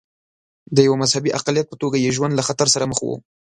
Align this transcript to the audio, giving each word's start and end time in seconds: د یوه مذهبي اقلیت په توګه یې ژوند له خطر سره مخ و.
د 0.75 0.77
یوه 0.87 0.97
مذهبي 1.03 1.29
اقلیت 1.39 1.67
په 1.69 1.75
توګه 1.81 1.97
یې 2.03 2.13
ژوند 2.17 2.33
له 2.35 2.43
خطر 2.47 2.67
سره 2.75 2.85
مخ 2.91 2.99
و. 3.03 3.07